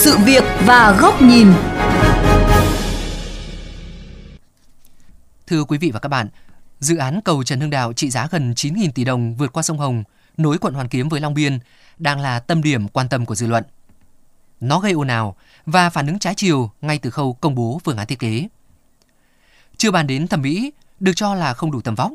sự 0.00 0.18
việc 0.18 0.44
và 0.66 0.96
góc 1.00 1.22
nhìn. 1.22 1.52
Thưa 5.46 5.64
quý 5.64 5.78
vị 5.78 5.90
và 5.90 6.00
các 6.00 6.08
bạn, 6.08 6.28
dự 6.78 6.96
án 6.96 7.20
cầu 7.24 7.44
Trần 7.44 7.60
Hưng 7.60 7.70
Đạo 7.70 7.92
trị 7.92 8.10
giá 8.10 8.28
gần 8.30 8.52
9.000 8.52 8.90
tỷ 8.94 9.04
đồng 9.04 9.34
vượt 9.34 9.52
qua 9.52 9.62
sông 9.62 9.78
Hồng, 9.78 10.04
nối 10.36 10.58
quận 10.58 10.74
Hoàn 10.74 10.88
Kiếm 10.88 11.08
với 11.08 11.20
Long 11.20 11.34
Biên 11.34 11.58
đang 11.98 12.20
là 12.20 12.38
tâm 12.38 12.62
điểm 12.62 12.88
quan 12.88 13.08
tâm 13.08 13.26
của 13.26 13.34
dư 13.34 13.46
luận. 13.46 13.64
Nó 14.60 14.80
gây 14.80 14.92
ồn 14.92 15.08
ào 15.08 15.36
và 15.66 15.90
phản 15.90 16.06
ứng 16.06 16.18
trái 16.18 16.34
chiều 16.34 16.70
ngay 16.80 16.98
từ 16.98 17.10
khâu 17.10 17.32
công 17.32 17.54
bố 17.54 17.80
phương 17.84 17.96
án 17.96 18.06
thiết 18.06 18.18
kế. 18.18 18.48
Chưa 19.76 19.90
bàn 19.90 20.06
đến 20.06 20.28
thẩm 20.28 20.42
mỹ, 20.42 20.72
được 21.00 21.12
cho 21.16 21.34
là 21.34 21.54
không 21.54 21.70
đủ 21.70 21.80
tầm 21.80 21.94
vóc, 21.94 22.12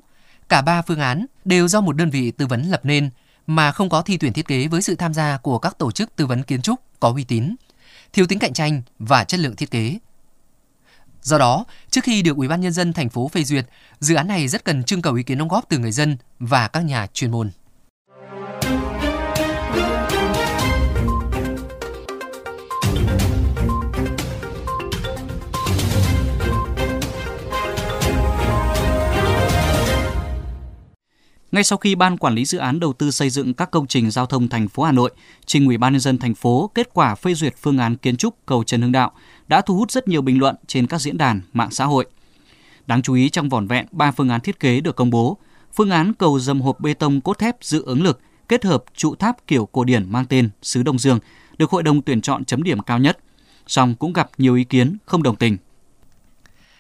cả 0.50 0.62
ba 0.62 0.82
phương 0.82 1.00
án 1.00 1.26
đều 1.46 1.68
do 1.68 1.82
một 1.82 1.96
đơn 1.96 2.10
vị 2.10 2.32
tư 2.32 2.48
vấn 2.48 2.64
lập 2.64 2.82
nên 2.84 3.10
mà 3.48 3.72
không 3.72 3.90
có 3.90 4.02
thi 4.02 4.18
tuyển 4.18 4.34
thiết 4.34 4.48
kế 4.48 4.68
với 4.68 4.82
sự 4.82 4.96
tham 4.96 5.14
gia 5.14 5.38
của 5.38 5.60
các 5.60 5.78
tổ 5.78 5.92
chức 5.92 6.16
tư 6.16 6.26
vấn 6.26 6.44
kiến 6.44 6.62
trúc 6.62 6.80
có 7.00 7.12
uy 7.16 7.24
tín, 7.24 7.56
thiếu 8.16 8.28
tính 8.28 8.40
cạnh 8.40 8.54
tranh 8.54 8.82
và 9.00 9.24
chất 9.24 9.40
lượng 9.40 9.56
thiết 9.56 9.72
kế. 9.72 9.98
Do 11.22 11.38
đó, 11.38 11.66
trước 11.90 12.04
khi 12.04 12.22
được 12.22 12.38
Ủy 12.38 12.48
ban 12.48 12.62
nhân 12.62 12.72
dân 12.72 12.94
thành 12.94 13.10
phố 13.10 13.28
phê 13.28 13.44
duyệt, 13.44 13.66
dự 14.00 14.16
án 14.16 14.28
này 14.28 14.48
rất 14.48 14.66
cần 14.66 14.84
trưng 14.84 15.02
cầu 15.02 15.14
ý 15.14 15.24
kiến 15.24 15.38
đóng 15.38 15.48
góp 15.48 15.66
từ 15.70 15.78
người 15.78 15.92
dân 15.92 16.18
và 16.40 16.68
các 16.68 16.82
nhà 16.82 17.08
chuyên 17.14 17.32
môn. 17.32 17.52
Ngay 31.52 31.64
sau 31.64 31.78
khi 31.78 31.96
Ban 31.96 32.18
Quản 32.18 32.36
lý 32.36 32.46
Dự 32.46 32.58
án 32.58 32.80
Đầu 32.80 32.94
tư 32.94 33.12
xây 33.12 33.30
dựng 33.30 33.54
các 33.54 33.72
công 33.72 33.88
trình 33.88 34.12
giao 34.12 34.26
thông 34.26 34.50
thành 34.50 34.68
phố 34.68 34.84
Hà 34.84 34.92
Nội 34.92 35.12
trình 35.46 35.66
Ủy 35.66 35.78
ban 35.78 35.94
nhân 35.94 36.00
dân 36.00 36.18
thành 36.18 36.36
phố 36.36 36.72
kết 36.76 36.90
quả 36.94 37.16
phê 37.16 37.34
duyệt 37.34 37.54
phương 37.58 37.78
án 37.78 37.96
kiến 37.96 38.18
trúc 38.18 38.46
cầu 38.46 38.64
Trần 38.64 38.82
Hưng 38.82 38.92
Đạo 38.92 39.12
đã 39.48 39.62
thu 39.62 39.78
hút 39.78 39.92
rất 39.92 40.08
nhiều 40.08 40.22
bình 40.22 40.40
luận 40.40 40.56
trên 40.68 40.88
các 40.88 41.02
diễn 41.02 41.18
đàn 41.18 41.42
mạng 41.54 41.72
xã 41.72 41.86
hội. 41.86 42.06
Đáng 42.88 43.02
chú 43.02 43.14
ý 43.14 43.30
trong 43.30 43.50
vỏn 43.50 43.68
vẹn 43.68 43.86
3 43.92 44.12
phương 44.12 44.30
án 44.30 44.42
thiết 44.42 44.60
kế 44.60 44.82
được 44.82 44.96
công 44.96 45.10
bố, 45.10 45.38
phương 45.74 45.90
án 45.90 46.14
cầu 46.14 46.40
dầm 46.40 46.62
hộp 46.62 46.80
bê 46.80 46.94
tông 46.94 47.22
cốt 47.22 47.40
thép 47.40 47.56
dự 47.62 47.84
ứng 47.86 48.04
lực 48.04 48.20
kết 48.50 48.64
hợp 48.64 48.84
trụ 48.96 49.16
tháp 49.16 49.48
kiểu 49.48 49.66
cổ 49.66 49.84
điển 49.84 50.12
mang 50.12 50.26
tên 50.26 50.50
Sứ 50.62 50.84
Đông 50.84 51.00
Dương 51.00 51.20
được 51.58 51.72
hội 51.72 51.84
đồng 51.84 52.02
tuyển 52.02 52.22
chọn 52.22 52.46
chấm 52.46 52.64
điểm 52.64 52.80
cao 52.80 53.00
nhất, 53.00 53.18
song 53.68 53.96
cũng 53.96 54.14
gặp 54.14 54.30
nhiều 54.38 54.56
ý 54.56 54.64
kiến 54.64 54.98
không 55.06 55.24
đồng 55.24 55.36
tình. 55.36 55.58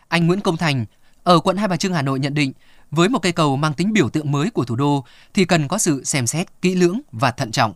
Anh 0.08 0.28
Nguyễn 0.28 0.42
Công 0.42 0.58
Thành 0.58 0.86
ở 1.23 1.39
quận 1.39 1.58
Hai 1.58 1.67
Bà 1.67 1.78
Trưng 1.78 1.94
Hà 1.94 2.02
Nội 2.02 2.20
nhận 2.20 2.34
định 2.34 2.54
với 2.91 3.09
một 3.09 3.19
cây 3.19 3.31
cầu 3.31 3.58
mang 3.58 3.73
tính 3.73 3.94
biểu 3.94 4.09
tượng 4.09 4.31
mới 4.31 4.50
của 4.50 4.66
thủ 4.66 4.75
đô 4.75 5.05
thì 5.33 5.45
cần 5.45 5.67
có 5.67 5.78
sự 5.78 6.03
xem 6.03 6.28
xét 6.28 6.47
kỹ 6.61 6.75
lưỡng 6.75 7.02
và 7.11 7.31
thận 7.31 7.52
trọng. 7.52 7.73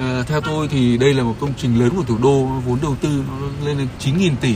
À, 0.00 0.22
theo 0.26 0.40
tôi 0.40 0.68
thì 0.68 0.98
đây 0.98 1.14
là 1.14 1.22
một 1.22 1.34
công 1.40 1.54
trình 1.56 1.80
lớn 1.80 1.90
của 1.96 2.02
thủ 2.02 2.18
đô, 2.22 2.44
vốn 2.44 2.78
đầu 2.82 2.96
tư 3.00 3.24
nó 3.28 3.66
lên 3.66 3.78
đến 3.78 3.88
9.000 4.00 4.36
tỷ. 4.40 4.54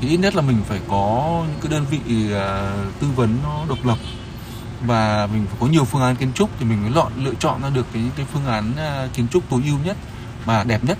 Thì 0.00 0.08
ít 0.08 0.16
nhất 0.16 0.34
là 0.34 0.42
mình 0.42 0.56
phải 0.66 0.80
có 0.88 1.44
những 1.48 1.60
cái 1.60 1.70
đơn 1.70 1.86
vị 1.90 2.32
à, 2.32 2.76
tư 3.00 3.06
vấn 3.16 3.38
nó 3.42 3.64
độc 3.68 3.78
lập 3.84 3.98
và 4.86 5.28
mình 5.32 5.46
phải 5.46 5.56
có 5.60 5.66
nhiều 5.66 5.84
phương 5.84 6.02
án 6.02 6.16
kiến 6.16 6.32
trúc 6.34 6.50
thì 6.58 6.64
mình 6.64 6.82
mới 6.82 6.90
lọn 6.90 7.12
lựa 7.16 7.34
chọn 7.38 7.62
ra 7.62 7.70
được 7.70 7.86
cái 7.92 8.02
cái 8.16 8.26
phương 8.32 8.46
án 8.46 8.72
à, 8.76 9.08
kiến 9.14 9.28
trúc 9.28 9.50
tối 9.50 9.62
ưu 9.66 9.78
nhất 9.84 9.96
và 10.44 10.64
đẹp 10.64 10.84
nhất. 10.84 10.98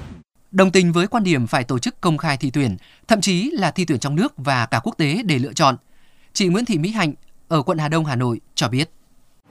Đồng 0.51 0.71
tình 0.71 0.93
với 0.93 1.07
quan 1.07 1.25
điểm 1.25 1.47
phải 1.47 1.65
tổ 1.65 1.79
chức 1.79 2.01
công 2.01 2.19
khai 2.19 2.37
thi 2.37 2.51
tuyển, 2.51 2.77
thậm 3.09 3.21
chí 3.21 3.51
là 3.51 3.71
thi 3.71 3.85
tuyển 3.85 3.99
trong 3.99 4.17
nước 4.17 4.33
và 4.37 4.67
cả 4.67 4.81
quốc 4.83 4.95
tế 4.99 5.23
để 5.25 5.39
lựa 5.39 5.53
chọn. 5.53 5.77
Chị 6.33 6.47
Nguyễn 6.47 6.65
Thị 6.65 6.79
Mỹ 6.79 6.91
Hạnh 6.91 7.15
ở 7.51 7.63
quận 7.63 7.79
Hà 7.79 7.89
Đông, 7.89 8.05
Hà 8.05 8.17
Nội 8.17 8.41
cho 8.55 8.69
biết. 8.69 8.91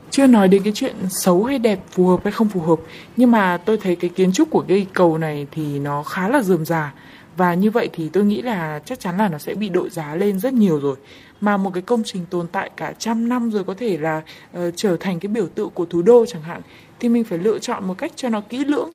Chưa 0.09 0.27
nói 0.27 0.47
đến 0.47 0.63
cái 0.63 0.73
chuyện 0.75 0.95
xấu 1.09 1.43
hay 1.43 1.59
đẹp, 1.59 1.79
phù 1.91 2.07
hợp 2.07 2.19
hay 2.23 2.31
không 2.31 2.49
phù 2.49 2.61
hợp, 2.61 2.79
nhưng 3.17 3.31
mà 3.31 3.57
tôi 3.57 3.77
thấy 3.77 3.95
cái 3.95 4.09
kiến 4.09 4.31
trúc 4.31 4.49
của 4.49 4.65
cây 4.67 4.87
cầu 4.93 5.17
này 5.17 5.47
thì 5.51 5.79
nó 5.79 6.03
khá 6.03 6.29
là 6.29 6.41
rườm 6.41 6.65
rà 6.65 6.93
và 7.37 7.53
như 7.53 7.71
vậy 7.71 7.89
thì 7.93 8.09
tôi 8.09 8.25
nghĩ 8.25 8.41
là 8.41 8.79
chắc 8.85 8.99
chắn 8.99 9.17
là 9.17 9.27
nó 9.27 9.37
sẽ 9.37 9.53
bị 9.53 9.69
đội 9.69 9.89
giá 9.89 10.15
lên 10.15 10.39
rất 10.39 10.53
nhiều 10.53 10.79
rồi 10.79 10.95
mà 11.41 11.57
một 11.57 11.71
cái 11.73 11.81
công 11.81 12.01
trình 12.05 12.25
tồn 12.29 12.47
tại 12.47 12.69
cả 12.77 12.93
trăm 12.99 13.29
năm 13.29 13.51
rồi 13.51 13.63
có 13.63 13.73
thể 13.77 13.97
là 13.97 14.21
uh, 14.57 14.73
trở 14.75 14.97
thành 14.99 15.19
cái 15.19 15.29
biểu 15.29 15.47
tượng 15.47 15.69
của 15.69 15.85
thủ 15.85 16.01
đô 16.01 16.25
chẳng 16.25 16.41
hạn 16.41 16.61
thì 16.99 17.09
mình 17.09 17.23
phải 17.23 17.37
lựa 17.37 17.59
chọn 17.59 17.87
một 17.87 17.97
cách 17.97 18.11
cho 18.15 18.29
nó 18.29 18.41
kỹ 18.41 18.65
lưỡng. 18.65 18.89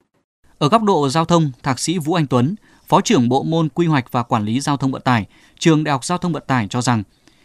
Ở 0.58 0.68
góc 0.68 0.82
độ 0.82 1.08
giao 1.08 1.24
thông, 1.24 1.50
Thạc 1.62 1.78
sĩ 1.78 1.98
Vũ 1.98 2.14
Anh 2.14 2.26
Tuấn, 2.26 2.54
Phó 2.88 3.00
trưởng 3.00 3.28
Bộ 3.28 3.42
môn 3.42 3.68
Quy 3.68 3.86
hoạch 3.86 4.12
và 4.12 4.22
Quản 4.22 4.44
lý 4.44 4.60
Giao 4.60 4.76
thông 4.76 4.92
Vận 4.92 5.02
tải, 5.02 5.26
Trường 5.58 5.84
Đại 5.84 5.92
học 5.92 6.04
Giao 6.04 6.18
thông 6.18 6.32
Vận 6.32 6.42
tải 6.46 6.66
cho 6.70 6.82
rằng 6.82 7.02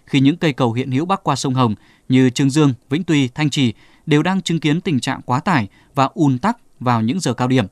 khi 0.09 0.19
những 0.19 0.37
cây 0.37 0.53
cầu 0.53 0.73
hiện 0.73 0.91
hữu 0.91 1.05
bắc 1.05 1.23
qua 1.23 1.35
sông 1.35 1.53
Hồng 1.53 1.75
như 2.09 2.29
Trương 2.29 2.49
Dương, 2.49 2.73
Vĩnh 2.89 3.03
Tuy, 3.03 3.27
Thanh 3.27 3.49
Trì 3.49 3.73
đều 4.05 4.23
đang 4.23 4.41
chứng 4.41 4.59
kiến 4.59 4.81
tình 4.81 4.99
trạng 4.99 5.21
quá 5.21 5.39
tải 5.39 5.67
và 5.95 6.09
ùn 6.13 6.37
tắc 6.37 6.57
vào 6.79 7.01
những 7.01 7.19
giờ 7.19 7.33
cao 7.33 7.47
điểm. 7.47 7.65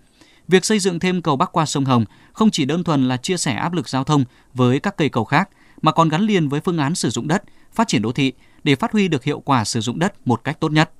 Việc 0.47 0.65
xây 0.65 0.79
dựng 0.79 0.99
thêm 0.99 1.21
cầu 1.21 1.35
bắc 1.35 1.51
qua 1.51 1.65
sông 1.65 1.85
Hồng 1.85 2.05
không 2.33 2.51
chỉ 2.51 2.65
đơn 2.65 2.83
thuần 2.83 3.07
là 3.07 3.17
chia 3.17 3.37
sẻ 3.37 3.53
áp 3.53 3.73
lực 3.73 3.89
giao 3.89 4.03
thông 4.03 4.23
với 4.53 4.79
các 4.79 4.97
cây 4.97 5.09
cầu 5.09 5.25
khác, 5.25 5.49
mà 5.81 5.91
còn 5.91 6.09
gắn 6.09 6.21
liền 6.21 6.49
với 6.49 6.61
phương 6.61 6.77
án 6.77 6.95
sử 6.95 7.09
dụng 7.09 7.27
đất, 7.27 7.43
phát 7.73 7.87
triển 7.87 8.01
đô 8.01 8.11
thị 8.11 8.33
để 8.63 8.75
phát 8.75 8.91
huy 8.91 9.07
được 9.07 9.23
hiệu 9.23 9.39
quả 9.39 9.63
sử 9.63 9.81
dụng 9.81 9.99
đất 9.99 10.27
một 10.27 10.43
cách 10.43 10.59
tốt 10.59 10.71
nhất. 10.71 10.91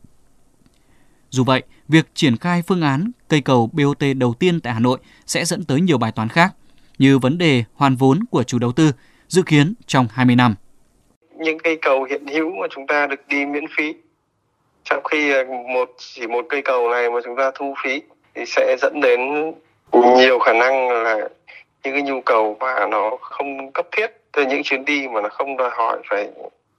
Dù 1.29 1.43
vậy, 1.43 1.63
việc 1.87 2.07
triển 2.13 2.37
khai 2.37 2.61
phương 2.61 2.81
án 2.81 3.11
cây 3.27 3.41
cầu 3.41 3.69
BOT 3.73 4.03
đầu 4.15 4.33
tiên 4.33 4.59
tại 4.59 4.73
Hà 4.73 4.79
Nội 4.79 4.99
sẽ 5.27 5.45
dẫn 5.45 5.63
tới 5.63 5.81
nhiều 5.81 5.97
bài 5.97 6.11
toán 6.11 6.29
khác, 6.29 6.55
như 6.99 7.19
vấn 7.19 7.37
đề 7.37 7.63
hoàn 7.73 7.95
vốn 7.95 8.19
của 8.31 8.43
chủ 8.43 8.59
đầu 8.59 8.71
tư, 8.71 8.91
dự 9.27 9.41
kiến 9.41 9.73
trong 9.87 10.07
20 10.11 10.35
năm 10.35 10.55
những 11.39 11.59
cây 11.59 11.77
cầu 11.81 12.03
hiện 12.03 12.27
hữu 12.27 12.51
mà 12.51 12.67
chúng 12.69 12.87
ta 12.87 13.07
được 13.07 13.27
đi 13.27 13.45
miễn 13.45 13.65
phí. 13.77 13.95
Trong 14.83 15.03
khi 15.03 15.31
ờ, 15.31 15.43
một 15.43 15.89
chỉ 15.97 16.27
một 16.27 16.45
cây 16.49 16.61
cầu 16.61 16.89
này 16.89 17.09
mà 17.09 17.19
chúng 17.25 17.35
ta 17.35 17.51
thu 17.55 17.75
phí 17.83 18.01
thì 18.35 18.45
sẽ 18.45 18.75
dẫn 18.79 19.01
đến 19.01 19.51
nhiều 19.93 20.39
khả 20.39 20.53
năng 20.53 20.89
là 21.03 21.29
những 21.83 21.93
cái 21.93 22.01
nhu 22.01 22.21
cầu 22.21 22.57
mà 22.59 22.87
nó 22.87 23.17
không 23.21 23.71
cấp 23.71 23.87
thiết 23.91 24.07
từ 24.31 24.45
những 24.45 24.63
chuyến 24.63 24.85
đi 24.85 25.07
mà 25.07 25.21
nó 25.21 25.29
không 25.29 25.57
đòi 25.57 25.69
hỏi 25.69 25.99
phải 26.09 26.29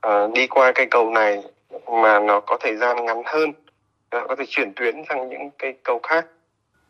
uh, 0.06 0.32
đi 0.34 0.46
qua 0.46 0.72
cây 0.72 0.86
cầu 0.86 1.10
này 1.10 1.42
mà 2.02 2.20
nó 2.20 2.40
có 2.40 2.56
thời 2.60 2.76
gian 2.76 3.04
ngắn 3.04 3.22
hơn 3.24 3.52
nó 4.10 4.26
có 4.28 4.36
thể 4.36 4.44
chuyển 4.48 4.72
tuyến 4.76 5.02
sang 5.08 5.28
những 5.28 5.50
cây 5.58 5.74
cầu 5.82 6.00
khác. 6.02 6.26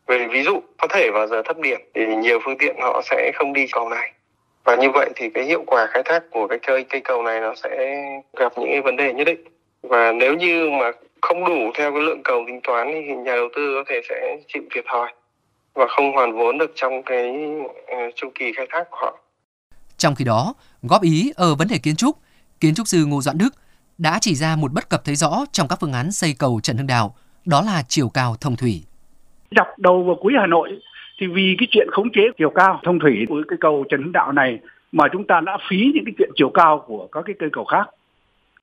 Về 0.07 0.27
ví 0.31 0.43
dụ 0.43 0.61
có 0.79 0.87
thể 0.91 1.11
vào 1.11 1.27
giờ 1.27 1.43
thấp 1.45 1.59
điểm 1.59 1.81
thì 1.95 2.07
nhiều 2.07 2.39
phương 2.45 2.59
tiện 2.59 2.77
họ 2.81 3.03
sẽ 3.05 3.33
không 3.35 3.53
đi 3.53 3.67
cầu 3.73 3.89
này 3.89 4.13
và 4.69 4.77
như 4.77 4.91
vậy 4.91 5.11
thì 5.17 5.31
cái 5.35 5.45
hiệu 5.45 5.65
quả 5.67 5.87
khai 5.91 6.03
thác 6.05 6.23
của 6.31 6.47
cái 6.49 6.59
cây 6.67 6.85
cây 6.89 7.01
cầu 7.05 7.23
này 7.23 7.41
nó 7.41 7.55
sẽ 7.55 7.71
gặp 8.37 8.53
những 8.57 8.69
cái 8.73 8.81
vấn 8.81 8.97
đề 8.97 9.13
nhất 9.13 9.25
định 9.25 9.45
và 9.83 10.13
nếu 10.13 10.35
như 10.35 10.71
mà 10.81 10.91
không 11.21 11.45
đủ 11.45 11.71
theo 11.75 11.93
cái 11.93 12.03
lượng 12.03 12.21
cầu 12.25 12.45
tính 12.47 12.61
toán 12.63 12.91
thì 12.95 13.15
nhà 13.15 13.35
đầu 13.37 13.49
tư 13.57 13.75
có 13.75 13.85
thể 13.89 14.01
sẽ 14.09 14.37
chịu 14.49 14.63
thiệt 14.75 14.85
thòi 14.89 15.13
và 15.75 15.87
không 15.89 16.13
hoàn 16.13 16.33
vốn 16.33 16.59
được 16.59 16.73
trong 16.75 17.03
cái 17.03 17.47
uh, 17.65 18.15
chu 18.15 18.29
kỳ 18.35 18.53
khai 18.57 18.67
thác 18.71 18.85
của 18.91 18.97
họ. 19.01 19.19
Trong 19.97 20.15
khi 20.15 20.25
đó, 20.25 20.55
góp 20.83 21.03
ý 21.03 21.33
ở 21.37 21.55
vấn 21.55 21.69
đề 21.69 21.79
kiến 21.83 21.97
trúc, 21.97 22.17
kiến 22.61 22.75
trúc 22.75 22.89
sư 22.89 23.05
Ngô 23.07 23.21
Doãn 23.21 23.39
Đức 23.39 23.51
đã 23.99 24.19
chỉ 24.21 24.35
ra 24.35 24.57
một 24.57 24.73
bất 24.73 24.89
cập 24.89 25.05
thấy 25.05 25.15
rõ 25.15 25.45
trong 25.53 25.69
các 25.69 25.79
phương 25.81 25.93
án 25.93 26.13
xây 26.13 26.35
cầu 26.39 26.61
Trần 26.63 26.77
Hưng 26.77 26.87
Đạo, 26.87 27.15
đó 27.45 27.63
là 27.67 27.83
chiều 27.89 28.09
cao 28.15 28.35
thông 28.41 28.57
thủy. 28.57 28.83
Dọc 29.57 29.67
đầu 29.79 30.05
và 30.09 30.15
cuối 30.23 30.33
Hà 30.41 30.47
Nội 30.47 30.69
thì 31.21 31.27
vì 31.27 31.57
cái 31.59 31.69
chuyện 31.71 31.89
khống 31.91 32.11
chế 32.13 32.23
chiều 32.39 32.51
cao 32.51 32.81
thông 32.85 32.99
thủy 32.99 33.27
của 33.29 33.43
cái 33.49 33.57
cầu 33.61 33.85
Trần 33.89 34.03
Hưng 34.03 34.13
Đạo 34.13 34.33
này 34.33 34.59
mà 34.93 35.05
chúng 35.13 35.27
ta 35.27 35.41
đã 35.41 35.59
phí 35.71 35.77
những 35.95 36.05
cái 36.05 36.15
chuyện 36.19 36.31
chiều 36.37 36.51
cao 36.51 36.85
của 36.87 37.09
các 37.13 37.23
cái 37.27 37.35
cây 37.39 37.49
cầu 37.53 37.65
khác. 37.65 37.89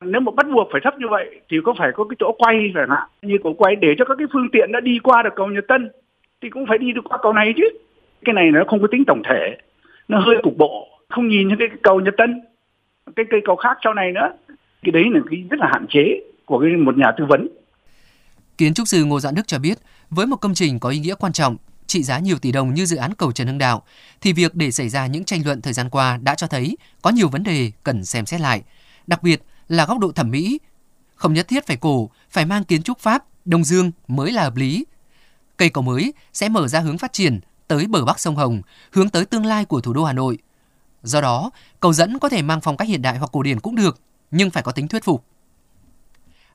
Nếu 0.02 0.22
mà 0.22 0.32
bắt 0.32 0.46
buộc 0.54 0.68
phải 0.72 0.82
thấp 0.84 1.00
như 1.00 1.08
vậy 1.10 1.42
thì 1.50 1.58
có 1.64 1.74
phải 1.78 1.92
có 1.96 2.04
cái 2.04 2.16
chỗ 2.20 2.36
quay 2.38 2.72
phải 2.74 2.84
không 2.88 2.96
ạ? 2.96 3.08
Như 3.22 3.38
cầu 3.44 3.54
quay 3.54 3.76
để 3.76 3.88
cho 3.98 4.06
các 4.06 4.16
cái 4.18 4.28
phương 4.34 4.50
tiện 4.52 4.72
đã 4.72 4.80
đi 4.80 5.00
qua 5.04 5.24
được 5.24 5.34
cầu 5.36 5.48
Nhật 5.48 5.66
Tân 5.68 5.90
thì 6.42 6.50
cũng 6.50 6.66
phải 6.70 6.78
đi 6.78 6.92
được 6.92 7.02
qua 7.04 7.18
cầu 7.22 7.34
này 7.34 7.54
chứ. 7.58 7.64
Cái 8.26 8.34
này 8.34 8.52
nó 8.52 8.64
không 8.68 8.82
có 8.82 8.88
tính 8.92 9.04
tổng 9.08 9.22
thể 9.30 9.58
nó 10.08 10.20
hơi 10.20 10.36
cục 10.44 10.58
bộ 10.58 10.88
không 11.10 11.28
nhìn 11.28 11.48
những 11.48 11.58
cái 11.58 11.68
cầu 11.84 12.00
Nhật 12.00 12.14
Tân 12.18 12.42
cái 13.16 13.26
cây 13.30 13.42
cầu 13.46 13.56
khác 13.56 13.78
sau 13.84 13.94
này 13.94 14.12
nữa. 14.12 14.30
Cái 14.84 14.92
đấy 14.92 15.04
là 15.12 15.20
cái 15.30 15.44
rất 15.50 15.60
là 15.60 15.70
hạn 15.74 15.86
chế 15.90 16.22
của 16.46 16.60
cái 16.60 16.70
một 16.70 16.98
nhà 16.98 17.12
tư 17.18 17.26
vấn. 17.26 17.48
Kiến 18.58 18.74
trúc 18.74 18.88
sư 18.88 19.06
Ngô 19.06 19.20
Dạ 19.20 19.30
Đức 19.36 19.48
cho 19.48 19.60
biết, 19.60 19.78
với 20.10 20.26
một 20.26 20.36
công 20.36 20.54
trình 20.54 20.80
có 20.80 20.90
ý 20.90 21.00
nghĩa 21.00 21.16
quan 21.20 21.34
trọng 21.34 21.56
trị 21.88 22.04
giá 22.04 22.20
nhiều 22.20 22.40
tỷ 22.40 22.52
đồng 22.52 22.74
như 22.74 22.86
dự 22.86 22.98
án 22.98 23.14
cầu 23.14 23.32
Trần 23.32 23.48
Hưng 23.48 23.58
Đạo, 23.58 23.84
thì 24.22 24.34
việc 24.34 24.56
để 24.56 24.72
xảy 24.72 24.90
ra 24.90 25.08
những 25.08 25.26
tranh 25.26 25.46
luận 25.46 25.62
thời 25.62 25.74
gian 25.74 25.90
qua 25.90 26.18
đã 26.18 26.36
cho 26.36 26.48
thấy 26.48 26.78
có 27.02 27.10
nhiều 27.10 27.30
vấn 27.30 27.44
đề 27.44 27.72
cần 27.84 28.06
xem 28.06 28.26
xét 28.26 28.42
lại, 28.42 28.62
đặc 29.08 29.24
biệt 29.24 29.44
là 29.68 29.86
góc 29.86 30.00
độ 30.00 30.12
thẩm 30.12 30.32
mỹ. 30.32 30.60
Không 31.16 31.34
nhất 31.34 31.48
thiết 31.48 31.68
phải 31.68 31.78
cổ, 31.78 32.10
phải 32.30 32.46
mang 32.46 32.64
kiến 32.64 32.84
trúc 32.84 33.00
Pháp, 33.00 33.24
Đông 33.46 33.64
Dương 33.64 33.92
mới 34.08 34.32
là 34.32 34.44
hợp 34.44 34.56
lý. 34.56 34.86
Cây 35.58 35.70
cầu 35.70 35.84
mới 35.84 36.14
sẽ 36.34 36.50
mở 36.50 36.68
ra 36.68 36.80
hướng 36.80 36.98
phát 36.98 37.14
triển 37.14 37.40
tới 37.68 37.86
bờ 37.88 38.06
bắc 38.06 38.20
sông 38.20 38.36
Hồng, 38.36 38.62
hướng 38.92 39.10
tới 39.10 39.26
tương 39.26 39.46
lai 39.46 39.66
của 39.66 39.82
thủ 39.82 39.94
đô 39.94 40.04
Hà 40.04 40.14
Nội. 40.14 40.38
Do 41.04 41.22
đó, 41.22 41.52
cầu 41.80 41.94
dẫn 41.94 42.20
có 42.20 42.30
thể 42.30 42.42
mang 42.42 42.62
phong 42.62 42.78
cách 42.78 42.88
hiện 42.88 43.02
đại 43.02 43.18
hoặc 43.18 43.30
cổ 43.32 43.44
điển 43.44 43.60
cũng 43.60 43.76
được, 43.76 44.00
nhưng 44.32 44.50
phải 44.50 44.64
có 44.64 44.72
tính 44.72 44.88
thuyết 44.88 45.04
phục. 45.04 45.26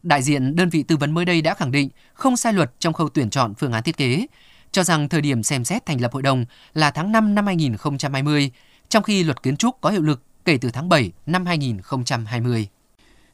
Đại 0.03 0.23
diện 0.23 0.57
đơn 0.57 0.69
vị 0.69 0.83
tư 0.83 0.97
vấn 0.97 1.15
mới 1.15 1.25
đây 1.25 1.43
đã 1.43 1.55
khẳng 1.55 1.71
định 1.71 1.89
không 2.15 2.37
sai 2.37 2.53
luật 2.53 2.73
trong 2.79 2.93
khâu 2.93 3.09
tuyển 3.09 3.31
chọn 3.31 3.55
phương 3.55 3.73
án 3.73 3.83
thiết 3.83 3.97
kế, 3.97 4.27
cho 4.73 4.85
rằng 4.85 5.09
thời 5.09 5.21
điểm 5.21 5.43
xem 5.43 5.65
xét 5.65 5.87
thành 5.87 6.01
lập 6.01 6.13
hội 6.13 6.23
đồng 6.23 6.45
là 6.75 6.91
tháng 6.91 7.13
5 7.13 7.35
năm 7.35 7.47
2020, 7.47 8.51
trong 8.89 9.03
khi 9.03 9.25
luật 9.25 9.43
kiến 9.43 9.57
trúc 9.57 9.81
có 9.81 9.91
hiệu 9.91 10.03
lực 10.03 10.23
kể 10.45 10.59
từ 10.61 10.71
tháng 10.71 10.89
7 10.89 11.13
năm 11.27 11.47
2020. 11.47 12.69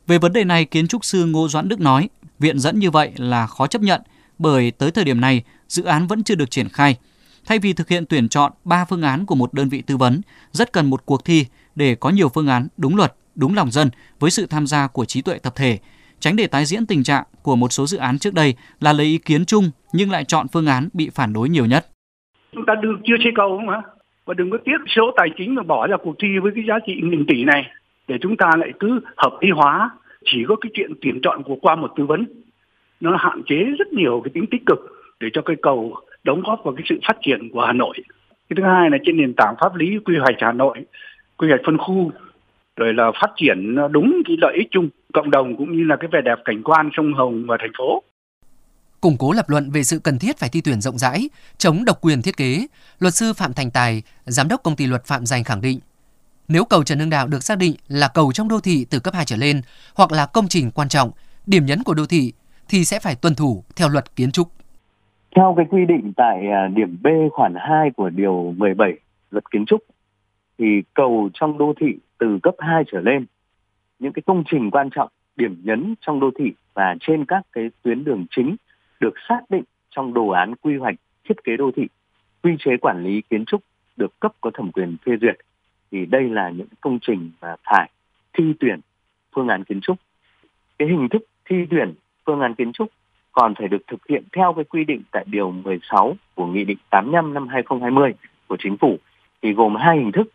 Về 0.06 0.18
vấn 0.18 0.32
đề 0.32 0.44
này, 0.44 0.64
kiến 0.64 0.88
trúc 0.88 1.04
sư 1.04 1.26
Ngô 1.26 1.48
Doãn 1.48 1.68
Đức 1.68 1.80
nói, 1.80 2.08
viện 2.38 2.58
dẫn 2.58 2.78
như 2.78 2.90
vậy 2.90 3.12
là 3.16 3.46
khó 3.46 3.66
chấp 3.66 3.82
nhận 3.82 4.00
bởi 4.38 4.70
tới 4.70 4.90
thời 4.90 5.04
điểm 5.04 5.20
này 5.20 5.42
dự 5.68 5.84
án 5.84 6.06
vẫn 6.06 6.24
chưa 6.24 6.34
được 6.34 6.50
triển 6.50 6.68
khai. 6.68 6.96
Thay 7.46 7.58
vì 7.58 7.72
thực 7.72 7.88
hiện 7.88 8.06
tuyển 8.06 8.28
chọn 8.28 8.52
3 8.64 8.84
phương 8.84 9.02
án 9.02 9.26
của 9.26 9.34
một 9.34 9.54
đơn 9.54 9.68
vị 9.68 9.82
tư 9.82 9.96
vấn, 9.96 10.20
rất 10.52 10.72
cần 10.72 10.90
một 10.90 11.06
cuộc 11.06 11.24
thi 11.24 11.46
để 11.74 11.94
có 11.94 12.10
nhiều 12.10 12.28
phương 12.28 12.46
án 12.46 12.68
đúng 12.76 12.96
luật, 12.96 13.14
đúng 13.34 13.54
lòng 13.54 13.70
dân 13.70 13.90
với 14.18 14.30
sự 14.30 14.46
tham 14.46 14.66
gia 14.66 14.86
của 14.86 15.04
trí 15.04 15.22
tuệ 15.22 15.38
tập 15.38 15.52
thể, 15.56 15.78
tránh 16.20 16.36
để 16.36 16.46
tái 16.46 16.64
diễn 16.64 16.86
tình 16.86 17.02
trạng 17.02 17.24
của 17.42 17.56
một 17.56 17.68
số 17.72 17.86
dự 17.86 17.98
án 17.98 18.18
trước 18.18 18.34
đây 18.34 18.54
là 18.80 18.92
lấy 18.92 19.06
ý 19.06 19.18
kiến 19.18 19.44
chung 19.44 19.64
nhưng 19.92 20.10
lại 20.10 20.24
chọn 20.24 20.46
phương 20.52 20.66
án 20.66 20.88
bị 20.92 21.10
phản 21.14 21.32
đối 21.32 21.48
nhiều 21.48 21.66
nhất. 21.66 21.86
Chúng 22.52 22.66
ta 22.66 22.74
đừng 22.82 23.00
chưa 23.04 23.16
xây 23.24 23.32
cầu 23.34 23.60
mà 23.66 23.80
và 24.24 24.34
đừng 24.34 24.50
có 24.50 24.58
tiếc 24.64 24.78
số 24.96 25.02
tài 25.16 25.28
chính 25.38 25.54
mà 25.54 25.62
bỏ 25.62 25.86
ra 25.86 25.96
cuộc 26.02 26.14
thi 26.22 26.28
với 26.42 26.52
cái 26.54 26.64
giá 26.68 26.74
trị 26.86 27.00
nghìn 27.02 27.26
tỷ 27.26 27.44
này 27.44 27.62
để 28.08 28.16
chúng 28.20 28.36
ta 28.36 28.50
lại 28.56 28.72
cứ 28.80 29.00
hợp 29.16 29.38
lý 29.40 29.50
hóa 29.50 29.90
chỉ 30.24 30.44
có 30.48 30.56
cái 30.56 30.70
chuyện 30.74 30.90
tuyển 31.02 31.20
chọn 31.22 31.42
của 31.42 31.56
qua 31.62 31.76
một 31.76 31.92
tư 31.96 32.06
vấn 32.06 32.26
nó 33.00 33.16
hạn 33.16 33.42
chế 33.46 33.56
rất 33.78 33.92
nhiều 33.92 34.20
cái 34.24 34.30
tính 34.34 34.46
tích 34.50 34.62
cực 34.66 34.78
để 35.20 35.28
cho 35.32 35.42
cây 35.42 35.56
cầu 35.62 35.96
đóng 36.24 36.40
góp 36.40 36.60
vào 36.64 36.74
cái 36.74 36.84
sự 36.88 36.98
phát 37.08 37.16
triển 37.22 37.48
của 37.52 37.60
Hà 37.60 37.72
Nội. 37.72 37.94
Cái 38.48 38.54
thứ 38.56 38.62
hai 38.62 38.90
là 38.90 38.98
trên 39.04 39.16
nền 39.16 39.34
tảng 39.34 39.54
pháp 39.60 39.74
lý 39.74 39.98
quy 40.04 40.16
hoạch 40.16 40.34
Hà 40.38 40.52
Nội, 40.52 40.78
quy 41.36 41.48
hoạch 41.48 41.60
phân 41.66 41.78
khu, 41.78 42.12
rồi 42.76 42.94
là 42.94 43.12
phát 43.20 43.30
triển 43.36 43.76
đúng 43.90 44.22
cái 44.26 44.36
lợi 44.40 44.54
ích 44.56 44.68
chung 44.70 44.88
cộng 45.12 45.30
đồng 45.30 45.56
cũng 45.56 45.76
như 45.76 45.84
là 45.84 45.96
cái 46.00 46.08
vẻ 46.12 46.20
đẹp 46.24 46.38
cảnh 46.44 46.62
quan 46.64 46.90
sông 46.96 47.12
Hồng 47.14 47.44
và 47.48 47.56
thành 47.60 47.72
phố. 47.78 48.02
Củng 49.00 49.16
cố 49.18 49.32
lập 49.32 49.44
luận 49.48 49.70
về 49.70 49.82
sự 49.82 49.98
cần 49.98 50.18
thiết 50.18 50.38
phải 50.38 50.48
thi 50.52 50.60
tuyển 50.64 50.80
rộng 50.80 50.98
rãi, 50.98 51.28
chống 51.58 51.84
độc 51.84 51.98
quyền 52.00 52.22
thiết 52.22 52.36
kế, 52.36 52.66
luật 52.98 53.14
sư 53.14 53.32
Phạm 53.32 53.52
Thành 53.52 53.70
Tài, 53.70 54.02
giám 54.24 54.48
đốc 54.48 54.62
công 54.62 54.76
ty 54.76 54.86
luật 54.86 55.04
Phạm 55.04 55.26
Danh 55.26 55.44
khẳng 55.44 55.60
định, 55.60 55.78
nếu 56.48 56.64
cầu 56.64 56.84
Trần 56.84 56.98
Hưng 56.98 57.10
Đạo 57.10 57.26
được 57.26 57.42
xác 57.42 57.58
định 57.58 57.74
là 57.88 58.08
cầu 58.14 58.32
trong 58.32 58.48
đô 58.48 58.60
thị 58.60 58.86
từ 58.90 59.00
cấp 59.00 59.14
2 59.14 59.24
trở 59.24 59.36
lên 59.36 59.60
hoặc 59.94 60.12
là 60.12 60.26
công 60.26 60.48
trình 60.48 60.70
quan 60.70 60.88
trọng, 60.88 61.10
điểm 61.46 61.66
nhấn 61.66 61.82
của 61.82 61.94
đô 61.94 62.06
thị 62.06 62.32
thì 62.68 62.84
sẽ 62.84 62.98
phải 63.02 63.14
tuân 63.22 63.34
thủ 63.34 63.64
theo 63.76 63.88
luật 63.88 64.16
kiến 64.16 64.30
trúc. 64.30 64.48
Theo 65.36 65.54
cái 65.56 65.66
quy 65.70 65.84
định 65.88 66.12
tại 66.16 66.48
à, 66.52 66.68
điểm 66.74 66.98
B 67.02 67.06
khoản 67.32 67.54
2 67.56 67.90
của 67.96 68.10
điều 68.10 68.54
17 68.56 68.92
luật 69.30 69.50
kiến 69.50 69.66
trúc 69.66 69.80
thì 70.58 70.82
cầu 70.94 71.30
trong 71.34 71.58
đô 71.58 71.74
thị 71.80 71.96
từ 72.18 72.38
cấp 72.42 72.54
2 72.58 72.84
trở 72.92 73.00
lên. 73.00 73.26
Những 73.98 74.12
cái 74.12 74.22
công 74.26 74.44
trình 74.50 74.70
quan 74.70 74.90
trọng, 74.90 75.08
điểm 75.36 75.60
nhấn 75.64 75.94
trong 76.00 76.20
đô 76.20 76.30
thị 76.38 76.52
và 76.74 76.94
trên 77.00 77.24
các 77.24 77.42
cái 77.52 77.70
tuyến 77.82 78.04
đường 78.04 78.26
chính 78.30 78.56
được 79.00 79.14
xác 79.28 79.40
định 79.48 79.64
trong 79.90 80.14
đồ 80.14 80.28
án 80.28 80.54
quy 80.54 80.76
hoạch, 80.76 80.94
thiết 81.28 81.44
kế 81.44 81.56
đô 81.56 81.70
thị, 81.76 81.86
quy 82.42 82.56
chế 82.58 82.76
quản 82.76 83.04
lý 83.04 83.22
kiến 83.30 83.44
trúc 83.44 83.62
được 83.96 84.20
cấp 84.20 84.32
có 84.40 84.50
thẩm 84.54 84.72
quyền 84.72 84.96
phê 85.06 85.12
duyệt. 85.20 85.36
Thì 85.90 86.06
đây 86.06 86.28
là 86.28 86.50
những 86.50 86.66
công 86.80 86.98
trình 87.02 87.30
mà 87.40 87.56
phải 87.62 87.90
thi 88.32 88.44
tuyển 88.60 88.80
phương 89.34 89.48
án 89.48 89.64
kiến 89.64 89.80
trúc. 89.80 89.96
Cái 90.78 90.88
hình 90.88 91.08
thức 91.08 91.22
thi 91.44 91.56
tuyển 91.70 91.94
phương 92.26 92.40
án 92.40 92.54
kiến 92.54 92.72
trúc 92.72 92.88
còn 93.32 93.54
phải 93.54 93.68
được 93.68 93.86
thực 93.86 94.06
hiện 94.08 94.24
theo 94.36 94.52
cái 94.52 94.64
quy 94.64 94.84
định 94.84 95.02
tại 95.10 95.24
điều 95.28 95.50
16 95.50 96.16
của 96.34 96.46
Nghị 96.46 96.64
định 96.64 96.78
85 96.90 97.34
năm 97.34 97.48
2020 97.48 98.12
của 98.46 98.56
Chính 98.58 98.76
phủ, 98.76 98.98
thì 99.42 99.52
gồm 99.52 99.74
hai 99.74 99.98
hình 99.98 100.12
thức. 100.12 100.32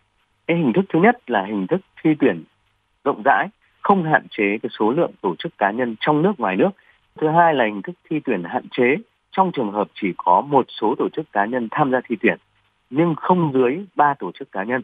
Cái 0.51 0.57
hình 0.57 0.73
thức 0.73 0.85
thứ 0.89 0.99
nhất 0.99 1.29
là 1.29 1.45
hình 1.45 1.67
thức 1.67 1.81
thi 2.03 2.09
tuyển 2.19 2.43
rộng 3.03 3.21
rãi, 3.25 3.47
không 3.81 4.03
hạn 4.03 4.27
chế 4.29 4.57
cái 4.63 4.69
số 4.79 4.91
lượng 4.91 5.11
tổ 5.21 5.35
chức 5.39 5.57
cá 5.57 5.71
nhân 5.71 5.95
trong 5.99 6.21
nước 6.21 6.39
ngoài 6.39 6.55
nước. 6.55 6.69
Thứ 7.19 7.27
hai 7.27 7.53
là 7.53 7.65
hình 7.65 7.81
thức 7.81 7.91
thi 8.09 8.19
tuyển 8.25 8.43
hạn 8.43 8.63
chế 8.71 8.95
trong 9.31 9.51
trường 9.51 9.71
hợp 9.71 9.87
chỉ 10.01 10.07
có 10.17 10.41
một 10.41 10.65
số 10.69 10.95
tổ 10.97 11.09
chức 11.09 11.31
cá 11.31 11.45
nhân 11.45 11.67
tham 11.71 11.91
gia 11.91 11.99
thi 12.09 12.15
tuyển 12.21 12.37
nhưng 12.89 13.15
không 13.15 13.51
dưới 13.53 13.85
ba 13.95 14.13
tổ 14.19 14.31
chức 14.31 14.51
cá 14.51 14.63
nhân. 14.63 14.81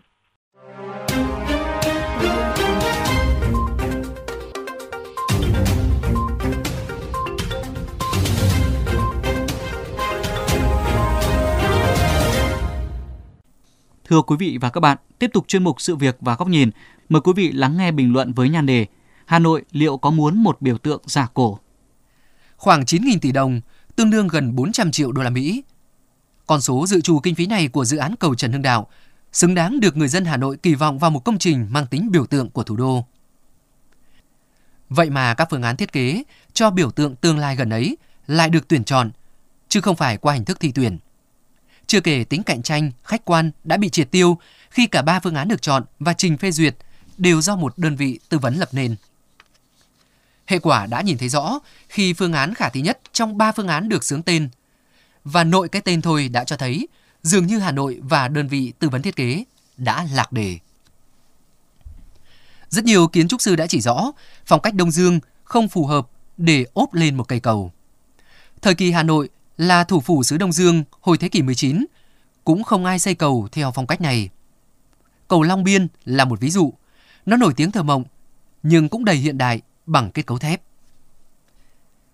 Thưa 14.08 14.22
quý 14.22 14.36
vị 14.40 14.58
và 14.62 14.70
các 14.70 14.80
bạn, 14.80 14.98
tiếp 15.20 15.30
tục 15.34 15.46
chuyên 15.48 15.64
mục 15.64 15.82
sự 15.82 15.96
việc 15.96 16.18
và 16.22 16.36
góc 16.36 16.48
nhìn, 16.48 16.72
mời 17.10 17.22
quý 17.22 17.34
vị 17.36 17.52
lắng 17.52 17.78
nghe 17.78 17.92
bình 17.92 18.14
luận 18.14 18.34
với 18.34 18.50
nhan 18.50 18.66
đề 18.66 18.86
Hà 19.26 19.40
Nội 19.40 19.64
liệu 19.72 19.98
có 19.98 20.12
muốn 20.12 20.44
một 20.44 20.62
biểu 20.62 20.78
tượng 20.78 21.02
giả 21.06 21.28
cổ? 21.34 21.60
Khoảng 22.58 22.82
9.000 22.82 23.20
tỷ 23.22 23.32
đồng, 23.32 23.62
tương 23.96 24.10
đương 24.10 24.28
gần 24.28 24.56
400 24.56 24.92
triệu 24.92 25.12
đô 25.12 25.24
la 25.24 25.30
Mỹ. 25.30 25.64
Con 26.46 26.62
số 26.62 26.88
dự 26.88 27.02
trù 27.02 27.20
kinh 27.20 27.36
phí 27.36 27.46
này 27.46 27.68
của 27.68 27.86
dự 27.86 27.98
án 27.98 28.16
cầu 28.16 28.36
Trần 28.36 28.52
Hưng 28.52 28.62
Đạo 28.62 28.88
xứng 29.32 29.56
đáng 29.56 29.80
được 29.80 29.98
người 29.98 30.08
dân 30.08 30.26
Hà 30.26 30.38
Nội 30.38 30.58
kỳ 30.58 30.76
vọng 30.76 31.00
vào 31.00 31.12
một 31.12 31.20
công 31.20 31.38
trình 31.38 31.68
mang 31.70 31.88
tính 31.88 32.12
biểu 32.12 32.26
tượng 32.26 32.50
của 32.50 32.64
thủ 32.64 32.76
đô. 32.76 33.06
Vậy 34.90 35.10
mà 35.10 35.34
các 35.34 35.48
phương 35.52 35.64
án 35.64 35.78
thiết 35.78 35.92
kế 35.92 36.24
cho 36.54 36.70
biểu 36.70 36.92
tượng 36.92 37.16
tương 37.16 37.38
lai 37.38 37.56
gần 37.56 37.70
ấy 37.70 37.98
lại 38.28 38.50
được 38.50 38.68
tuyển 38.68 38.84
chọn, 38.84 39.12
chứ 39.70 39.82
không 39.82 39.96
phải 39.96 40.18
qua 40.18 40.34
hình 40.34 40.46
thức 40.46 40.60
thi 40.60 40.72
tuyển. 40.76 40.98
Chưa 41.88 42.02
kể 42.02 42.24
tính 42.24 42.44
cạnh 42.44 42.62
tranh, 42.62 42.92
khách 43.04 43.26
quan 43.26 43.52
đã 43.64 43.78
bị 43.78 43.90
triệt 43.90 44.12
tiêu 44.12 44.38
khi 44.70 44.88
cả 44.88 45.02
ba 45.02 45.20
phương 45.20 45.36
án 45.36 45.48
được 45.48 45.62
chọn 45.62 45.84
và 46.00 46.14
trình 46.14 46.38
phê 46.38 46.52
duyệt 46.52 46.76
đều 47.18 47.42
do 47.42 47.56
một 47.56 47.78
đơn 47.78 47.96
vị 47.96 48.20
tư 48.30 48.40
vấn 48.40 48.56
lập 48.56 48.70
nền 48.72 48.96
Hệ 50.48 50.60
quả 50.60 50.86
đã 50.86 51.02
nhìn 51.02 51.18
thấy 51.18 51.30
rõ 51.30 51.60
khi 51.90 52.14
phương 52.14 52.34
án 52.34 52.54
khả 52.54 52.70
thi 52.70 52.82
nhất 52.82 53.00
trong 53.12 53.38
ba 53.38 53.52
phương 53.52 53.68
án 53.68 53.90
được 53.90 54.04
sướng 54.04 54.24
tên. 54.24 54.50
Và 55.24 55.44
nội 55.44 55.70
cái 55.70 55.82
tên 55.82 56.02
thôi 56.02 56.30
đã 56.30 56.44
cho 56.44 56.58
thấy 56.58 56.88
dường 57.24 57.48
như 57.48 57.60
Hà 57.60 57.72
Nội 57.72 58.00
và 58.04 58.28
đơn 58.28 58.48
vị 58.48 58.74
tư 58.80 58.90
vấn 58.90 59.02
thiết 59.02 59.16
kế 59.16 59.44
đã 59.78 60.08
lạc 60.14 60.32
đề. 60.32 60.58
Rất 62.70 62.86
nhiều 62.86 63.08
kiến 63.08 63.28
trúc 63.28 63.42
sư 63.42 63.56
đã 63.56 63.68
chỉ 63.68 63.82
rõ 63.82 64.12
phong 64.46 64.62
cách 64.62 64.74
Đông 64.74 64.92
Dương 64.92 65.20
không 65.44 65.68
phù 65.68 65.86
hợp 65.86 66.08
để 66.38 66.66
ốp 66.74 66.94
lên 66.94 67.16
một 67.16 67.24
cây 67.24 67.40
cầu. 67.40 67.72
Thời 68.62 68.76
kỳ 68.76 68.92
Hà 68.92 69.04
Nội 69.04 69.30
là 69.58 69.84
thủ 69.84 70.02
phủ 70.02 70.24
xứ 70.24 70.38
Đông 70.38 70.52
Dương 70.52 70.84
hồi 71.02 71.18
thế 71.18 71.30
kỷ 71.30 71.42
19, 71.42 71.86
cũng 72.44 72.64
không 72.64 72.86
ai 72.86 73.00
xây 73.00 73.16
cầu 73.16 73.48
theo 73.52 73.72
phong 73.72 73.88
cách 73.88 74.02
này. 74.02 74.30
Cầu 75.28 75.44
Long 75.44 75.64
Biên 75.64 75.88
là 76.06 76.26
một 76.26 76.40
ví 76.40 76.50
dụ. 76.50 76.74
Nó 77.26 77.38
nổi 77.38 77.54
tiếng 77.56 77.72
thơ 77.72 77.84
mộng, 77.84 78.04
nhưng 78.64 78.90
cũng 78.90 79.06
đầy 79.06 79.16
hiện 79.16 79.38
đại 79.38 79.62
bằng 79.86 80.12
kết 80.12 80.26
cấu 80.26 80.38
thép. 80.38 80.62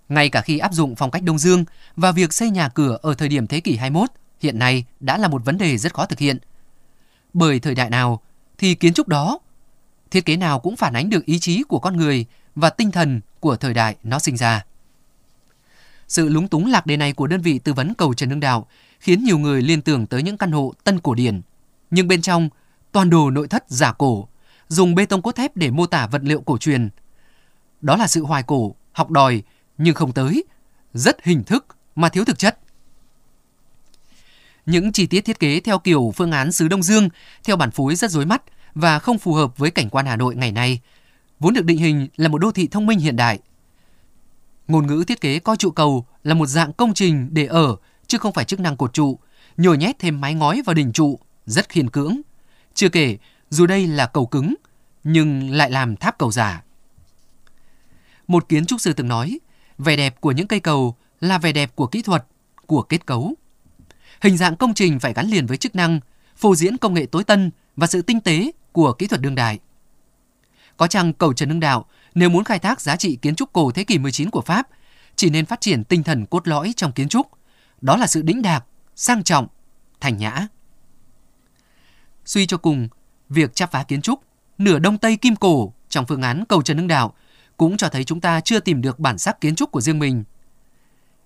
Ngay 0.10 0.30
cả 0.30 0.42
khi 0.42 0.58
áp 0.58 0.74
dụng 0.74 0.96
phong 0.96 1.12
cách 1.12 1.24
Đông 1.24 1.40
Dương 1.40 1.66
và 1.96 2.12
việc 2.12 2.34
xây 2.34 2.50
nhà 2.50 2.70
cửa 2.70 2.98
ở 3.02 3.14
thời 3.14 3.30
điểm 3.30 3.48
thế 3.48 3.60
kỷ 3.60 3.76
21 3.76 4.10
hiện 4.40 4.60
nay 4.60 4.86
đã 5.00 5.18
là 5.18 5.28
một 5.28 5.46
vấn 5.46 5.58
đề 5.58 5.78
rất 5.78 5.94
khó 5.94 6.06
thực 6.06 6.20
hiện. 6.20 6.38
Bởi 7.34 7.60
thời 7.60 7.76
đại 7.76 7.90
nào 7.90 8.22
thì 8.58 8.76
kiến 8.76 8.94
trúc 8.94 9.08
đó, 9.08 9.40
thiết 10.12 10.26
kế 10.26 10.38
nào 10.38 10.60
cũng 10.60 10.76
phản 10.76 10.94
ánh 10.94 11.10
được 11.10 11.26
ý 11.26 11.40
chí 11.40 11.64
của 11.64 11.80
con 11.80 11.98
người 11.98 12.26
và 12.56 12.70
tinh 12.70 12.92
thần 12.92 13.22
của 13.40 13.56
thời 13.56 13.74
đại 13.74 13.96
nó 14.04 14.20
sinh 14.20 14.38
ra. 14.38 14.66
Sự 16.14 16.30
lúng 16.30 16.48
túng 16.48 16.66
lạc 16.66 16.86
đề 16.86 16.98
này 16.98 17.14
của 17.14 17.28
đơn 17.28 17.42
vị 17.42 17.60
tư 17.60 17.74
vấn 17.74 17.94
cầu 17.94 18.14
Trần 18.14 18.30
Hưng 18.30 18.40
Đạo 18.40 18.68
khiến 19.00 19.24
nhiều 19.24 19.38
người 19.38 19.62
liên 19.62 19.82
tưởng 19.82 20.08
tới 20.08 20.24
những 20.24 20.38
căn 20.38 20.52
hộ 20.52 20.74
tân 20.84 21.00
cổ 21.00 21.14
điển. 21.14 21.42
Nhưng 21.92 22.08
bên 22.08 22.22
trong, 22.22 22.50
toàn 22.92 23.10
đồ 23.10 23.30
nội 23.30 23.48
thất 23.48 23.64
giả 23.68 23.94
cổ, 23.94 24.28
dùng 24.68 24.96
bê 24.96 25.06
tông 25.06 25.22
cốt 25.22 25.36
thép 25.36 25.58
để 25.58 25.72
mô 25.72 25.86
tả 25.86 26.08
vật 26.08 26.22
liệu 26.24 26.42
cổ 26.42 26.58
truyền. 26.58 26.90
Đó 27.82 27.98
là 27.98 28.08
sự 28.08 28.24
hoài 28.24 28.44
cổ, 28.44 28.76
học 28.92 29.12
đòi, 29.12 29.44
nhưng 29.78 29.96
không 29.96 30.12
tới, 30.12 30.44
rất 30.94 31.24
hình 31.24 31.44
thức 31.44 31.66
mà 31.96 32.10
thiếu 32.10 32.26
thực 32.26 32.38
chất. 32.38 32.60
Những 34.66 34.92
chi 34.92 35.06
tiết 35.06 35.22
thiết 35.22 35.40
kế 35.40 35.60
theo 35.60 35.80
kiểu 35.80 36.14
phương 36.16 36.32
án 36.32 36.52
xứ 36.52 36.68
Đông 36.68 36.84
Dương, 36.84 37.10
theo 37.44 37.56
bản 37.56 37.72
phối 37.72 37.96
rất 37.96 38.12
rối 38.12 38.26
mắt 38.26 38.44
và 38.76 39.00
không 39.00 39.18
phù 39.18 39.34
hợp 39.34 39.58
với 39.58 39.72
cảnh 39.72 39.90
quan 39.90 40.06
Hà 40.06 40.16
Nội 40.16 40.36
ngày 40.36 40.52
nay, 40.52 40.80
vốn 41.40 41.54
được 41.54 41.66
định 41.66 41.78
hình 41.78 42.08
là 42.16 42.30
một 42.30 42.38
đô 42.38 42.52
thị 42.52 42.68
thông 42.68 42.86
minh 42.86 43.00
hiện 43.00 43.16
đại– 43.16 43.40
Ngôn 44.68 44.88
ngữ 44.88 45.04
thiết 45.08 45.22
kế 45.22 45.40
coi 45.40 45.58
trụ 45.58 45.72
cầu 45.72 46.06
là 46.24 46.34
một 46.34 46.46
dạng 46.46 46.74
công 46.74 46.94
trình 46.94 47.30
để 47.32 47.46
ở, 47.46 47.76
chứ 48.08 48.18
không 48.18 48.34
phải 48.34 48.46
chức 48.46 48.60
năng 48.60 48.78
cột 48.78 48.94
trụ, 48.94 49.20
nhồi 49.58 49.78
nhét 49.78 50.00
thêm 50.00 50.22
mái 50.22 50.34
ngói 50.34 50.62
vào 50.66 50.74
đỉnh 50.74 50.92
trụ, 50.92 51.20
rất 51.46 51.70
khiên 51.70 51.90
cưỡng. 51.90 52.22
Chưa 52.74 52.90
kể, 52.90 53.18
dù 53.50 53.66
đây 53.66 53.88
là 53.88 54.06
cầu 54.06 54.26
cứng, 54.26 54.56
nhưng 55.04 55.50
lại 55.52 55.72
làm 55.72 55.96
tháp 55.96 56.18
cầu 56.18 56.32
giả. 56.32 56.64
Một 58.28 58.50
kiến 58.50 58.66
trúc 58.66 58.82
sư 58.82 58.94
từng 58.94 59.08
nói, 59.08 59.40
vẻ 59.78 59.96
đẹp 59.96 60.22
của 60.22 60.32
những 60.32 60.48
cây 60.48 60.60
cầu 60.60 60.96
là 61.20 61.38
vẻ 61.38 61.52
đẹp 61.52 61.76
của 61.76 61.88
kỹ 61.88 62.02
thuật, 62.02 62.26
của 62.68 62.82
kết 62.82 63.06
cấu. 63.06 63.34
Hình 64.22 64.38
dạng 64.38 64.56
công 64.56 64.74
trình 64.74 65.00
phải 65.00 65.14
gắn 65.14 65.28
liền 65.28 65.46
với 65.46 65.58
chức 65.58 65.76
năng, 65.76 66.00
phô 66.36 66.56
diễn 66.56 66.78
công 66.78 66.94
nghệ 66.94 67.06
tối 67.06 67.24
tân 67.24 67.52
và 67.76 67.88
sự 67.88 68.02
tinh 68.02 68.22
tế 68.22 68.52
của 68.72 68.94
kỹ 68.94 69.08
thuật 69.08 69.22
đương 69.22 69.36
đại. 69.36 69.60
Có 70.78 70.88
chăng 70.88 71.14
cầu 71.14 71.34
Trần 71.34 71.50
Hưng 71.50 71.60
Đạo 71.60 71.86
nếu 72.16 72.30
muốn 72.30 72.44
khai 72.44 72.60
thác 72.60 72.82
giá 72.82 72.96
trị 72.96 73.16
kiến 73.16 73.36
trúc 73.36 73.54
cổ 73.54 73.72
thế 73.72 73.84
kỷ 73.84 73.98
19 73.98 74.30
của 74.30 74.42
Pháp, 74.42 74.68
chỉ 75.16 75.30
nên 75.30 75.46
phát 75.46 75.62
triển 75.62 75.84
tinh 75.84 76.04
thần 76.04 76.26
cốt 76.26 76.48
lõi 76.48 76.74
trong 76.78 76.92
kiến 76.92 77.10
trúc, 77.10 77.28
đó 77.82 77.98
là 77.98 78.08
sự 78.08 78.22
đĩnh 78.22 78.42
đạc, 78.42 78.66
sang 78.96 79.24
trọng, 79.24 79.48
thành 80.02 80.18
nhã. 80.18 80.48
Suy 82.26 82.46
cho 82.46 82.58
cùng, 82.58 82.88
việc 83.30 83.56
chắp 83.56 83.72
vá 83.72 83.84
kiến 83.84 84.02
trúc 84.02 84.22
nửa 84.58 84.80
đông 84.80 84.98
tây 84.98 85.18
kim 85.18 85.36
cổ 85.36 85.74
trong 85.90 86.06
phương 86.06 86.22
án 86.22 86.44
cầu 86.50 86.62
Trần 86.62 86.78
Hưng 86.78 86.88
Đạo 86.88 87.14
cũng 87.58 87.78
cho 87.78 87.90
thấy 87.90 88.04
chúng 88.04 88.22
ta 88.22 88.42
chưa 88.42 88.60
tìm 88.60 88.82
được 88.82 89.00
bản 89.00 89.18
sắc 89.18 89.42
kiến 89.42 89.56
trúc 89.56 89.72
của 89.72 89.82
riêng 89.82 90.00
mình. 90.00 90.24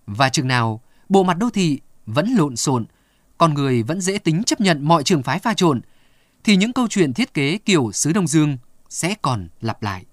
Và 0.06 0.29
chừng 0.29 0.48
nào 0.48 0.82
bộ 1.10 1.24
mặt 1.24 1.38
đô 1.38 1.50
thị 1.50 1.79
vẫn 2.06 2.36
lộn 2.38 2.56
xộn, 2.56 2.86
con 3.38 3.53
người 3.53 3.84
vẫn 3.84 4.01
dễ 4.01 4.17
tính 4.17 4.44
chấp 4.44 4.62
nhận 4.62 4.84
mọi 4.84 5.03
trường 5.03 5.24
phái 5.24 5.39
pha 5.39 5.53
trộn, 5.53 5.82
thì 6.44 6.56
những 6.56 6.74
câu 6.74 6.88
chuyện 6.88 7.13
thiết 7.13 7.34
kế 7.34 7.58
kiểu 7.58 7.91
xứ 7.91 8.13
Đông 8.13 8.27
Dương 8.27 8.58
sẽ 8.89 9.15
còn 9.22 9.48
lặp 9.62 9.84
lại. 9.84 10.06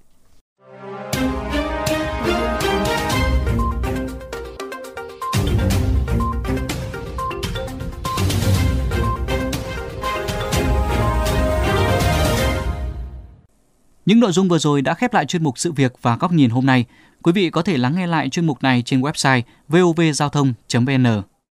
Những 14.06 14.20
nội 14.20 14.32
dung 14.32 14.48
vừa 14.48 14.58
rồi 14.58 14.82
đã 14.82 14.94
khép 14.94 15.14
lại 15.14 15.26
chuyên 15.26 15.44
mục 15.44 15.58
sự 15.58 15.72
việc 15.72 15.92
và 16.02 16.16
góc 16.16 16.32
nhìn 16.32 16.50
hôm 16.50 16.66
nay. 16.66 16.84
Quý 17.22 17.32
vị 17.32 17.50
có 17.50 17.62
thể 17.62 17.76
lắng 17.76 17.94
nghe 17.96 18.06
lại 18.06 18.28
chuyên 18.28 18.46
mục 18.46 18.62
này 18.62 18.82
trên 18.82 19.00
website 19.00 19.42
vovgiao 19.68 20.28
thông.vn. 20.28 21.22